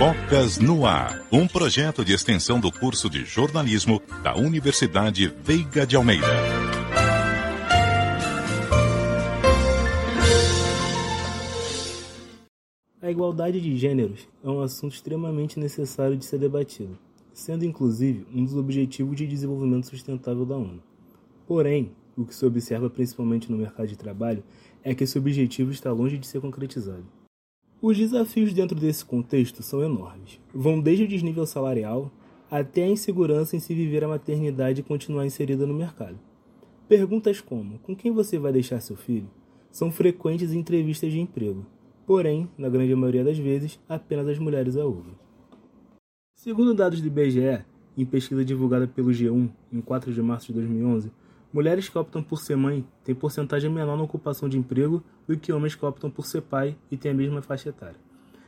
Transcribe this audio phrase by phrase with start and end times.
[0.00, 5.94] Focas no Ar, um projeto de extensão do curso de jornalismo da Universidade Veiga de
[5.94, 6.26] Almeida.
[13.02, 16.98] A igualdade de gêneros é um assunto extremamente necessário de ser debatido,
[17.34, 20.82] sendo inclusive um dos objetivos de desenvolvimento sustentável da ONU.
[21.46, 24.42] Porém, o que se observa principalmente no mercado de trabalho
[24.82, 27.19] é que esse objetivo está longe de ser concretizado.
[27.82, 30.40] Os desafios dentro desse contexto são enormes.
[30.54, 32.10] Vão desde o desnível salarial
[32.50, 36.18] até a insegurança em se viver a maternidade e continuar inserida no mercado.
[36.88, 39.28] Perguntas como: com quem você vai deixar seu filho?
[39.70, 41.64] são frequentes em entrevistas de emprego.
[42.06, 45.14] Porém, na grande maioria das vezes, apenas as mulheres a ouvem.
[46.34, 47.64] Segundo dados do IBGE,
[47.96, 51.12] em pesquisa divulgada pelo G1 em 4 de março de 2011,
[51.52, 55.52] Mulheres que optam por ser mãe têm porcentagem menor na ocupação de emprego do que
[55.52, 57.96] homens que optam por ser pai e têm a mesma faixa etária.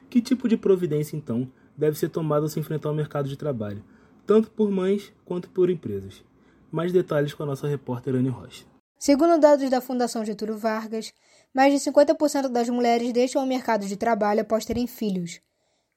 [0.08, 3.82] Que tipo de providência, então, deve ser tomada ao se enfrentar ao mercado de trabalho,
[4.24, 6.22] tanto por mães quanto por empresas?
[6.70, 8.64] Mais detalhes com a nossa repórter Anne Rocha.
[8.98, 11.12] Segundo dados da Fundação Getúlio Vargas,
[11.52, 15.40] mais de 50% das mulheres deixam o mercado de trabalho após terem filhos.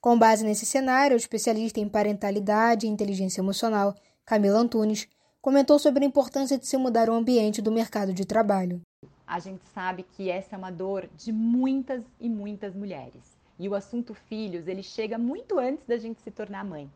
[0.02, 3.94] Com base nesse cenário, o especialista em parentalidade e inteligência emocional,
[4.26, 5.08] Camila Antunes,
[5.46, 8.82] comentou sobre a importância de se mudar o ambiente do mercado de trabalho.
[9.28, 13.38] A gente sabe que essa é uma dor de muitas e muitas mulheres.
[13.60, 16.90] E o assunto filhos, ele chega muito antes da gente se tornar mãe.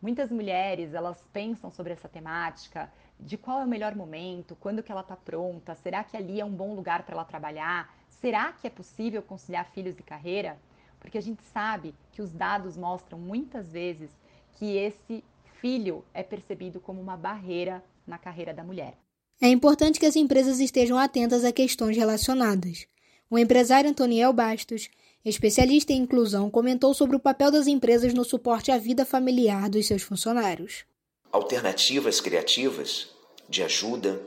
[0.00, 4.90] Muitas mulheres, elas pensam sobre essa temática, de qual é o melhor momento, quando que
[4.90, 7.94] ela está pronta, será que ali é um bom lugar para ela trabalhar?
[8.08, 10.56] Será que é possível conciliar filhos e carreira?
[10.98, 14.10] Porque a gente sabe que os dados mostram muitas vezes
[14.52, 15.22] que esse
[15.60, 18.98] filho é percebido como uma barreira na carreira da mulher.
[19.40, 22.86] É importante que as empresas estejam atentas a questões relacionadas.
[23.30, 24.90] O empresário Antoniel Bastos,
[25.24, 29.86] especialista em inclusão, comentou sobre o papel das empresas no suporte à vida familiar dos
[29.86, 30.84] seus funcionários.
[31.32, 33.08] Alternativas criativas
[33.48, 34.20] de ajuda,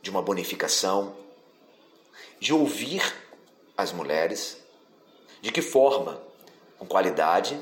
[0.00, 1.16] de uma bonificação,
[2.38, 3.02] de ouvir
[3.76, 4.58] as mulheres,
[5.40, 6.22] de que forma,
[6.78, 7.58] com qualidade,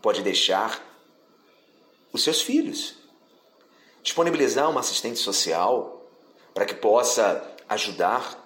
[0.00, 0.80] pode deixar
[2.12, 3.03] os seus filhos
[4.04, 6.06] disponibilizar uma assistente social
[6.52, 8.38] para que possa ajudar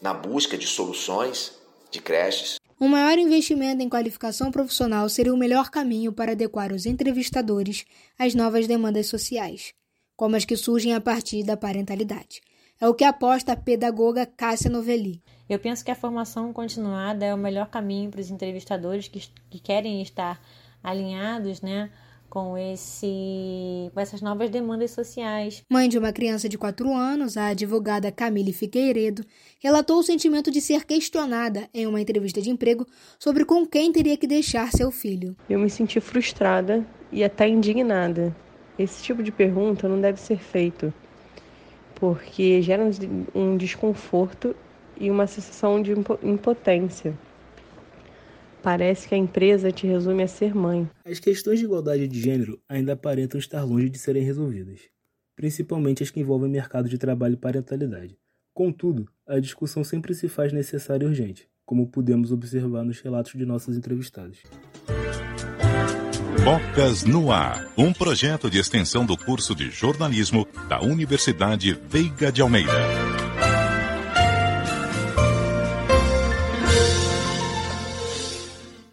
[0.00, 1.60] na busca de soluções
[1.90, 2.58] de creches.
[2.80, 7.84] Um maior investimento em qualificação profissional seria o melhor caminho para adequar os entrevistadores
[8.18, 9.74] às novas demandas sociais,
[10.16, 12.40] como as que surgem a partir da parentalidade.
[12.80, 15.22] É o que aposta a pedagoga Cássia Novelli.
[15.46, 19.58] Eu penso que a formação continuada é o melhor caminho para os entrevistadores que, que
[19.58, 20.40] querem estar
[20.82, 21.90] alinhados, né?
[22.30, 25.64] Com, esse, com essas novas demandas sociais.
[25.68, 29.24] Mãe de uma criança de 4 anos, a advogada Camille Figueiredo
[29.58, 32.86] relatou o sentimento de ser questionada em uma entrevista de emprego
[33.18, 35.36] sobre com quem teria que deixar seu filho.
[35.48, 38.34] Eu me senti frustrada e até indignada.
[38.78, 40.94] Esse tipo de pergunta não deve ser feito,
[41.96, 42.88] porque gera
[43.34, 44.54] um desconforto
[44.98, 45.92] e uma sensação de
[46.22, 47.18] impotência.
[48.62, 50.88] Parece que a empresa te resume a ser mãe.
[51.04, 54.80] As questões de igualdade de gênero ainda aparentam estar longe de serem resolvidas,
[55.34, 58.18] principalmente as que envolvem mercado de trabalho e parentalidade.
[58.52, 63.46] Contudo, a discussão sempre se faz necessária e urgente, como pudemos observar nos relatos de
[63.46, 64.42] nossos entrevistados.
[66.44, 72.42] Focas no Ar, um projeto de extensão do curso de jornalismo da Universidade Veiga de
[72.42, 73.09] Almeida.